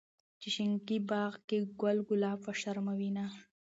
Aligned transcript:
چې 0.41 0.47
شينکي 0.55 0.97
باغ 1.09 1.31
کې 1.49 1.57
ګل 1.81 1.97
ګلاب 2.09 2.39
وشرمووينه 2.43 3.25